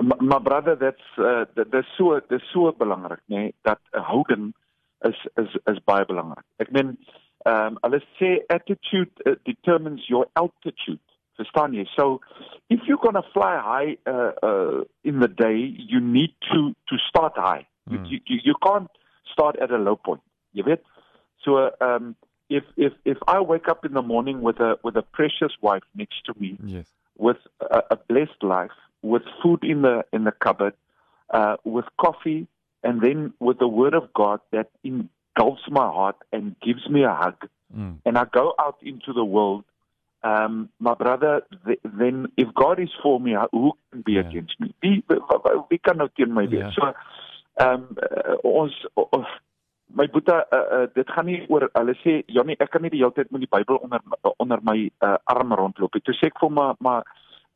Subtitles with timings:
[0.00, 4.54] My, my brother, that's uh, dis so dis so belangrik, nê, nee, dat 'n houding
[5.02, 6.44] is is is baie belangrik.
[6.58, 6.96] Ek meen,
[7.44, 11.02] ehm um, hulle sê attitude uh, determines your altitude.
[11.38, 11.84] Verstaan jy?
[11.94, 12.20] So
[12.68, 15.58] if you're going to fly high uh, uh, in the day,
[15.92, 17.66] you need to to start high.
[17.90, 18.06] Mm.
[18.10, 18.90] You, you you can't
[19.32, 20.22] start at a low point.
[20.52, 20.82] You weet?
[21.44, 22.16] So um
[22.48, 25.86] if if if I wake up in the morning with a with a precious wife
[25.94, 26.86] next to me, Yes.
[27.18, 28.70] With a, a blessed life,
[29.02, 30.74] with food in the in the cupboard,
[31.30, 32.46] uh, with coffee,
[32.82, 37.14] and then with the word of God that engulfs my heart and gives me a
[37.14, 37.98] hug, Mm.
[38.06, 39.62] and I go out into the world.
[40.24, 44.20] Um, my brother, th- then if God is for me, who can be Yeah.
[44.26, 44.74] against me?
[44.82, 45.02] Wie,
[45.70, 46.64] wie kan nou teen my wees?
[46.64, 46.70] Ja.
[46.72, 46.94] So,
[47.66, 49.24] um, uh, ons, uh,
[49.94, 53.00] my boeta, uh, uh, dit gaan nie oor hulle sê Jannie, ek kan nie die
[53.00, 54.02] hele tyd met die Bybel onder
[54.36, 56.04] onder my uh, arm rondloop nie.
[56.04, 57.06] Toe sê ek vir my maar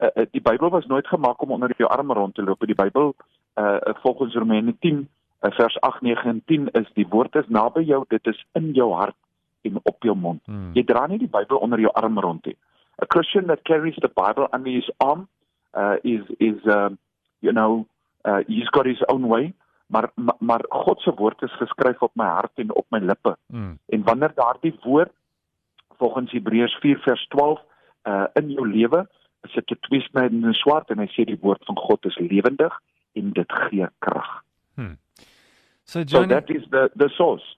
[0.00, 2.64] uh, uh, die Bybel was nooit gemaak om onder jou arm rond te loop.
[2.66, 3.14] Die Bybel
[3.60, 7.84] uh, volgens Romeine 10 uh, vers 8, 9 en 10 is die woord is naby
[7.86, 9.16] jou, dit is in jou hart
[9.62, 10.40] en op jou mond.
[10.46, 10.72] Mm.
[10.74, 12.56] Jy dra nie die Bybel onder jou arm rond nie.
[13.02, 15.28] A Christian that carries the Bible under his arm
[15.74, 16.98] uh, is is um,
[17.40, 17.86] you know,
[18.24, 19.52] uh, he's got his own way,
[19.92, 23.36] maar maar, maar God se woord is geskryf op my hart en op my lippe.
[23.46, 23.78] Mm.
[23.86, 25.12] En wanneer daardie woord
[25.98, 27.60] volgens Hebreërs 4 vers 12
[28.02, 29.08] uh in jou lewe
[29.42, 32.80] is dit 'n tweesnydende swaard en hy sê die woord van God is lewendig
[33.12, 34.42] en dit gee krag.
[35.84, 37.56] So So Johnny, that is the the source.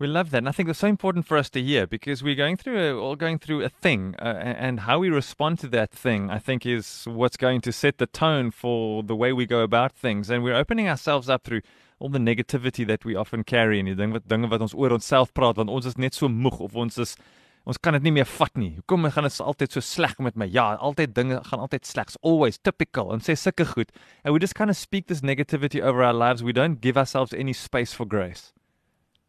[0.00, 0.38] We love that.
[0.38, 2.96] And I think it's so important for us to hear because we're going through a,
[2.96, 6.64] all going through a thing, uh, and how we respond to that thing, I think,
[6.64, 10.30] is what's going to set the tone for the way we go about things.
[10.30, 11.62] And we're opening ourselves up through
[11.98, 13.80] all the negativity that we often carry.
[13.80, 16.28] En die ding wat dinge wat ons oor onsself praat, want ons is net so
[16.28, 17.16] moeg of ons is
[17.68, 18.70] ons kan dit nie meer vat nie.
[18.78, 20.46] Hoekom gaan dit altyd so sleg met my?
[20.46, 22.16] Ja, altyd dinge gaan altyd slegs.
[22.22, 23.90] Always typical and sê sulke goed.
[24.22, 26.46] And we just kind of speak this negativity over our lives.
[26.46, 28.54] We don't give ourselves any space for grace.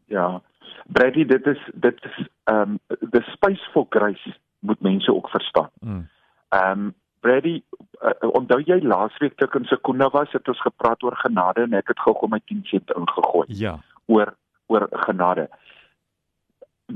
[0.06, 0.40] Ja.
[0.86, 2.78] Brady, dit is dit is um
[3.10, 5.70] the space for grace moet mense ook verstaan.
[5.80, 6.08] Mm.
[6.50, 7.62] Um Brady,
[8.02, 11.74] uh, onthou jy laasweek toe ek in Sekunda was, het ons gepraat oor genade en
[11.76, 13.78] ek het gou my 10 sent ingegooi Ja.
[14.06, 14.34] oor
[14.68, 15.48] oor genade.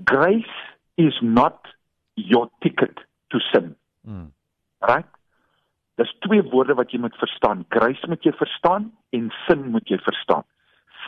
[0.08, 0.54] Grace
[0.96, 1.66] is not
[2.16, 2.98] your ticket
[3.30, 3.74] to sin,
[4.06, 4.32] Mm.
[4.80, 5.06] right?
[5.96, 7.64] Dis twee woorde wat jy moet verstaan.
[7.68, 10.42] Grace moet jy verstaan en sin moet jy verstaan.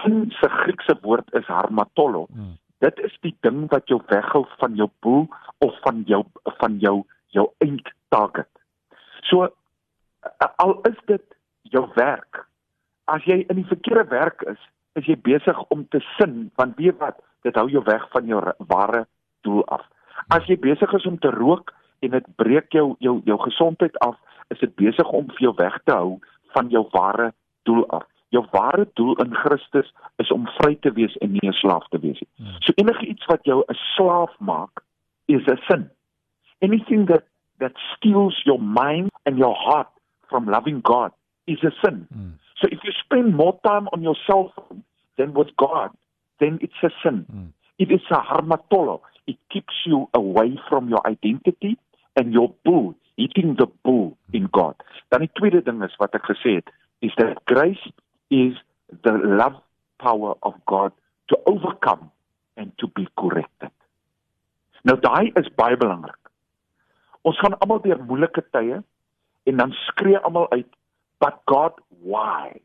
[0.02, 2.26] Sin se Griekse woord is harmatolo.
[2.30, 2.58] Mm.
[2.84, 5.26] Dit is die ding wat jou weghou van jou doel
[5.64, 6.24] of van jou
[6.60, 7.04] van jou
[7.34, 8.48] jou eindtarget.
[9.28, 9.48] So
[10.42, 11.24] a- al is dit
[11.62, 12.44] jou werk.
[13.04, 14.58] As jy in die verkeerde werk is,
[14.94, 18.40] is jy besig om te sin want weet wat, dit hou jou weg van jou
[18.44, 19.06] re- ware
[19.42, 19.84] doel af.
[20.28, 24.16] As jy besig is om te rook en dit breek jou jou jou gesondheid af,
[24.50, 26.18] is dit besig om vir jou weg te hou
[26.54, 27.32] van jou ware
[27.64, 28.04] doel af.
[28.34, 29.92] Jou ware doel in Christus
[30.22, 32.30] is om vry te wees en nie 'n slaaf te wees nie.
[32.60, 34.82] So enige iets wat jou 'n slaaf maak
[35.26, 35.90] is 'n sin.
[36.60, 37.24] Anything that
[37.58, 39.88] that steals your mind and your heart
[40.28, 41.12] from loving God
[41.46, 42.06] is a sin.
[42.12, 42.32] Mm.
[42.60, 44.82] So if you spend more time on your cell phone
[45.16, 45.90] than with God,
[46.38, 47.26] then it's a sin.
[47.32, 47.52] Mm.
[47.78, 49.00] It is a harmatolo.
[49.26, 51.78] It keeps you away from your identity
[52.16, 54.74] and your bull, hitting the bull in God.
[55.08, 56.70] Dan die tweede ding is wat ek gesê het,
[57.04, 57.92] is that grace
[58.28, 58.54] is
[59.02, 59.56] the love
[59.98, 60.92] power of God
[61.28, 62.10] to overcome
[62.56, 63.72] and to be corrected.
[64.86, 66.30] Nou daai is baie belangrik.
[67.26, 68.82] Ons gaan almal deur moeilike tye
[69.50, 70.68] en dan skree almal uit,
[71.18, 72.60] "But God, why?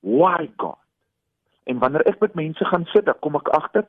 [0.00, 0.80] Why God?"
[1.64, 3.86] En wanneer ek met mense gaan sit, dan kom ek agter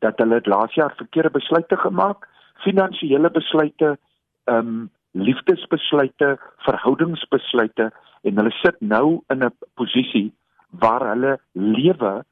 [0.00, 2.28] dat hulle laas jaar verkeerde besluite gemaak,
[2.64, 3.98] finansiële besluite,
[4.44, 6.34] ehm um, liefdesbesluite,
[6.66, 7.90] verhoudingsbesluite
[8.24, 10.32] en hulle sit nou in 'n posisie
[10.70, 12.24] waar hulle lewe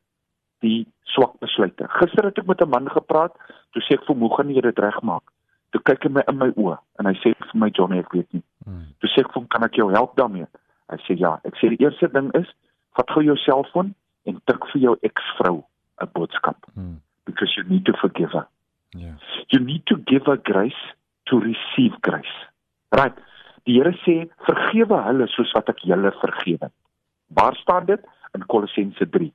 [0.61, 1.88] die swak besluite.
[1.88, 3.34] Gister het ek met 'n man gepraat,
[3.73, 5.23] toe sê ek vir hom, "Hoe gaan jy dit regmaak?"
[5.73, 8.32] Toe kyk hy my in my oë en hy sê vir my Johnny, ek weet
[8.32, 8.43] nie.
[8.67, 8.84] Mm.
[9.00, 10.46] Toe sê ek vir hom, "Kan ek jou help daarmee?"
[10.90, 12.46] Hy sê, "Ja." Ek sê die eerste ding is,
[12.96, 13.94] vat gou jou selfoon
[14.26, 15.64] en tik vir jou eksvrou
[16.00, 17.00] 'n boodskap Mm.
[17.25, 18.46] because you need to forgive her.
[18.94, 19.17] Yeah.
[19.49, 20.94] You need to give her grace
[21.26, 22.46] to receive grace.
[22.93, 23.17] Right?
[23.67, 26.73] Die Here sê, "Vergewe hulle soos wat ek julle vergewe het."
[27.29, 28.00] Waar staan dit?
[28.35, 29.33] In Kolossense 3.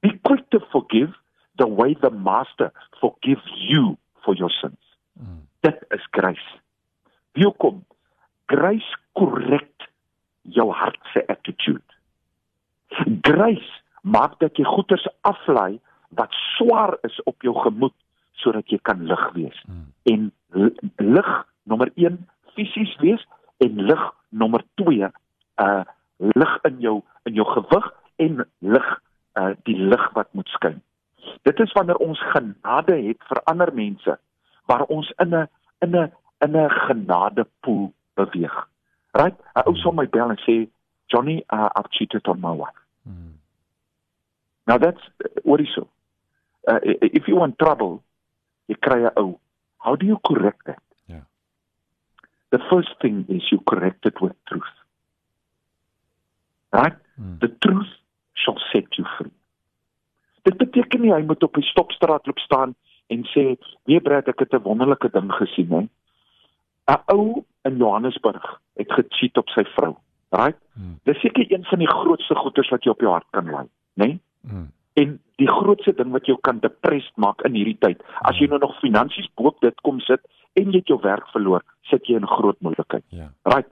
[0.00, 1.12] Be quick to forgive
[1.56, 4.78] the way the master forgives you for your sins.
[5.20, 5.46] Mm.
[5.60, 6.58] Dit is grace.
[7.34, 7.84] Hoekom?
[8.46, 9.88] Grace korrek
[10.42, 11.82] jou hart se attitude.
[13.22, 15.78] Grace maak dat jy goeders aflaai
[16.16, 17.94] wat swaar is op jou gemoed
[18.38, 19.62] sodat jy kan lig wees.
[19.68, 19.86] Mm.
[20.02, 21.30] En li- lig
[21.68, 22.18] nommer 1
[22.58, 23.24] fisies wees
[23.64, 25.84] en lig nommer 2 uh
[26.18, 26.96] lig in jou
[27.30, 27.90] in jou gewig
[28.26, 28.88] en lig
[29.38, 30.80] uh die lig wat moet skyn.
[31.46, 34.18] Dit is wanneer ons genade het vir ander mense
[34.70, 35.46] waar ons in 'n
[35.84, 36.12] in 'n
[36.44, 38.56] in 'n genadepoel beweeg.
[39.12, 39.38] Right?
[39.54, 40.68] 'n Ou sal my bel en sê,
[41.06, 43.38] "Johnny, uh, I've cheated on my wife." Mm.
[44.66, 45.02] Now that's
[45.42, 45.88] what is so.
[46.68, 48.02] Uh, if you want trouble,
[48.66, 49.38] jy kry 'n ou.
[49.78, 50.82] How do you correct that?
[52.50, 54.74] The first thing is you correct it with truth.
[56.72, 56.96] Right?
[57.20, 57.40] Mm.
[57.40, 57.90] The truth
[58.34, 59.32] shall set you free.
[60.42, 62.74] Dit beteken nie hy moet op die stopstraat loop staan
[63.12, 65.88] en sê, "Nee, Brad, ek het 'n wonderlike ding gesien, hè."
[66.88, 69.96] 'n Ou in Johannesburg het gecheat op sy vrou.
[70.30, 70.58] Right?
[70.72, 70.98] Mm.
[71.02, 73.68] Dis seker een van die grootste goeters wat jy op jou hart kan lê, né?
[73.94, 74.20] Nee?
[74.40, 74.72] Mm.
[74.92, 78.58] En die grootste ding wat jou kan depressed maak in hierdie tyd, as jy nou
[78.58, 80.20] nog finansies bo dit kom sit
[80.58, 83.04] en jy het jou werk verloor, sit jy in groot moeilikheid.
[83.14, 83.30] Yeah.
[83.48, 83.70] Right.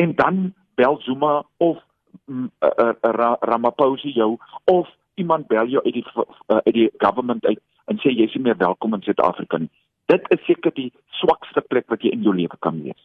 [0.00, 1.78] En dan bel Zuma of
[2.26, 4.36] mm, uh, uh, Ra Ramaphosa jou
[4.70, 6.24] of iemand bel jou uit die uh,
[6.66, 7.60] uit die government uit
[7.90, 9.70] en sê jy is nie meer welkom in Suid-Afrika nie.
[10.10, 10.90] Dit is seker die
[11.20, 13.00] swakste plek wat jy in jou lewe kan wees.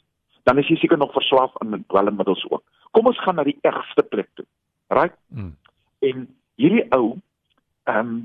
[0.48, 2.64] Dan is jy seker nog verslaaf aan dwelmmiddels ook.
[2.96, 4.48] Kom ons gaan na die ergste plek toe.
[4.90, 5.16] Right?
[5.28, 5.54] Mm.
[6.00, 6.28] En
[6.60, 7.20] hierdie ou
[7.90, 8.18] ehm um,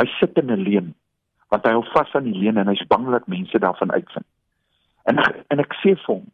[0.00, 0.94] hy sit in 'n leuen
[1.52, 4.26] want hy hou vas aan die leuen en hy's bang dat mense daarvan uitvind.
[5.06, 6.24] En ek, en ek sê vir hom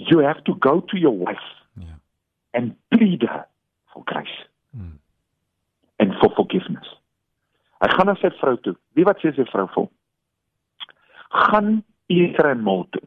[0.00, 1.96] you have to go to your wife Yeah.
[2.54, 3.46] and plead her
[3.92, 4.38] for grace
[4.74, 4.98] Mm.
[5.98, 6.88] and for forgiveness.
[7.80, 8.76] Hy gaan na sy vrou toe.
[8.94, 9.88] Wie wat sê sy vrou vir hom?
[11.30, 13.02] Gaan eet en mol toe.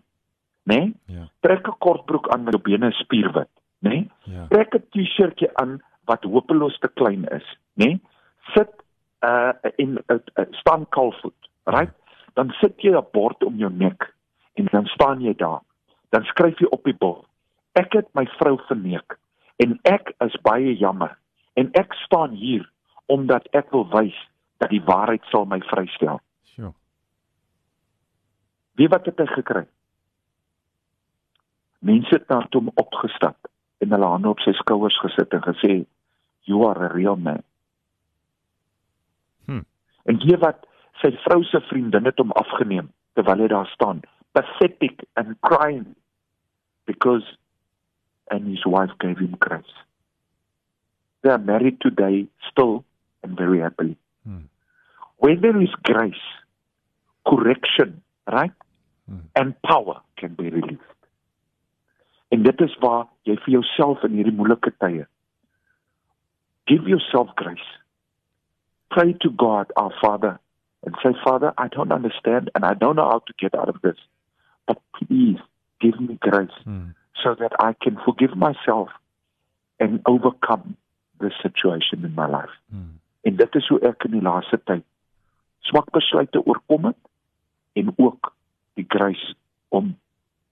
[0.65, 0.75] Né?
[0.75, 0.93] Nee?
[1.15, 1.27] Yeah.
[1.41, 3.49] Trek 'n kortbroek aan met jou bene spierwit,
[3.81, 3.89] né?
[3.89, 4.09] Nee?
[4.23, 4.47] Yeah.
[4.49, 7.85] trek 'n T-shirtjie aan wat hopeloos te klein is, né?
[7.85, 8.01] Nee?
[8.53, 8.69] Sit
[9.23, 11.93] uh in 'n uh, uh, staan kalfvoet, right?
[12.33, 14.13] Dan sit jy 'n bord om jou nek
[14.53, 15.61] en dan staan jy daar.
[16.09, 17.25] Dan skryf jy op die bord:
[17.73, 19.17] Ek het my vrou verneek
[19.57, 21.17] en ek is baie jammer
[21.53, 22.69] en ek staan hier
[23.05, 24.17] omdat ek wil wys
[24.57, 26.19] dat die waarheid sal my vrystel.
[26.55, 26.73] Sure.
[28.79, 29.65] Wie wat het hy gekry?
[31.83, 33.49] Mense het na hom opgestap
[33.83, 35.85] en hulle hande op sy skouers gesit en gesê,
[36.47, 37.43] "You are a real man."
[39.45, 39.65] Hmm.
[40.05, 40.65] En wie wat
[41.03, 44.01] sy vrou se vriendin het hom afgeneem terwyl hy daar staan,
[44.33, 45.93] pathetic and crying
[46.89, 47.35] because
[48.31, 49.75] and his wife gave him grace.
[51.21, 52.83] They are married today still
[53.21, 53.97] and very happily.
[54.27, 54.47] Mm.
[55.17, 56.25] Where there is grace,
[57.27, 58.55] correction, right?
[59.11, 59.27] Mm.
[59.35, 60.89] And power can be released.
[62.33, 65.05] En dit is waar jy vir jouself in hierdie moeilike tye
[66.67, 67.69] give yourself grace.
[68.89, 70.39] Pray to God our Father
[70.85, 73.81] and say Father, I don't understand and I don't know how to get out of
[73.81, 73.97] this.
[74.67, 75.39] But please
[75.79, 76.93] give me grace Mm.
[77.23, 78.89] so that I can forgive myself
[79.79, 80.75] and overcome
[81.19, 82.55] this situation in my life.
[82.73, 82.99] Mm.
[83.21, 84.83] En dit is hoe ek in die laaste tyd
[85.59, 86.99] swak besluite oorkom het
[87.73, 88.33] en ook
[88.73, 89.35] die grace
[89.69, 89.97] om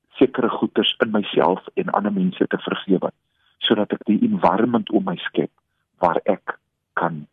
[0.10, 3.12] sekere goeders in myself en ander mense te vergewe
[3.58, 5.52] sodat ek die environment om my skep
[6.00, 6.58] waar ek
[6.94, 7.28] kan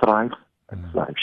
[0.00, 0.36] thrive
[0.68, 1.14] and Mm.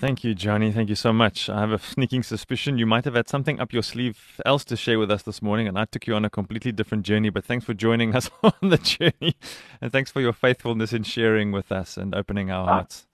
[0.00, 0.72] Thank you, Johnny.
[0.72, 1.50] Thank you so much.
[1.50, 4.76] I have a sneaking suspicion you might have had something up your sleeve else to
[4.76, 7.28] share with us this morning, and I took you on a completely different journey.
[7.28, 9.34] But thanks for joining us on the journey,
[9.78, 12.72] and thanks for your faithfulness in sharing with us and opening our Ah.
[12.76, 13.06] hearts.